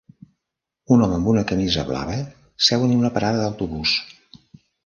[0.95, 2.17] Un home amb una camisa blava
[2.69, 3.95] seu en una parada d'autobús